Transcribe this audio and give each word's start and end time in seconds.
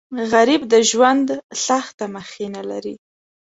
غریب 0.31 0.61
د 0.73 0.75
ژوند 0.89 1.27
سخته 1.65 2.05
مخینه 2.15 2.61
لري 2.71 2.95